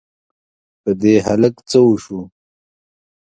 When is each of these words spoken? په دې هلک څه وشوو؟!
په 0.81 0.91
دې 1.01 1.15
هلک 1.27 1.55
څه 1.69 1.77
وشوو؟! 1.85 2.21